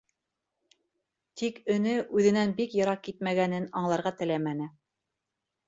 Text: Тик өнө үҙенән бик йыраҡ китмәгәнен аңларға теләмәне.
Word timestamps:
Тик 1.41 1.59
өнө 1.73 1.93
үҙенән 2.21 2.55
бик 2.63 2.75
йыраҡ 2.81 3.05
китмәгәнен 3.11 3.71
аңларға 3.83 4.17
теләмәне. 4.25 4.73